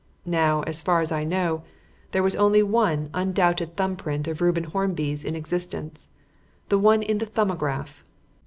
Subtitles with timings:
[0.25, 1.61] Now, as far as I knew,
[2.09, 6.09] there was only one undoubted thumb print of Reuben Hornby's in existence
[6.69, 8.03] the one in the 'Thumbograph.'